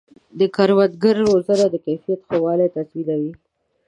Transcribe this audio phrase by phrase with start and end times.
[0.39, 3.33] د کروندګرو روزنه د کیفیت ښه والی تضمینوي.